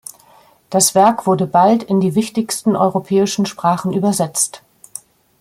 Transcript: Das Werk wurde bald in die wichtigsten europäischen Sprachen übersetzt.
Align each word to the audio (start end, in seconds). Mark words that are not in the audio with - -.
Das 0.71 0.95
Werk 0.95 1.27
wurde 1.27 1.45
bald 1.45 1.83
in 1.83 1.99
die 1.99 2.15
wichtigsten 2.15 2.75
europäischen 2.75 3.45
Sprachen 3.45 3.93
übersetzt. 3.93 4.63